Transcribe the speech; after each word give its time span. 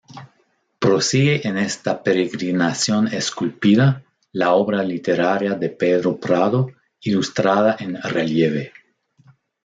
Prosigue 0.79 1.47
en 1.47 1.59
esta 1.59 2.01
peregrinación 2.01 3.07
esculpida, 3.09 4.03
la 4.31 4.53
obra 4.55 4.81
literaria 4.81 5.53
de 5.53 5.69
Pedro 5.69 6.19
Prado, 6.19 6.71
ilustrada 7.01 7.75
en 7.79 8.01
relieve. 8.01 8.73